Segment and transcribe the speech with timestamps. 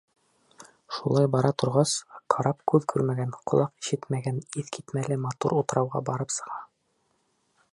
[0.95, 1.91] Шулай бара торғас,
[2.35, 6.59] карап күҙ күрмәгән, ҡолаҡ ишетмәгән иҫ китмәле матур утрауға барып сыға.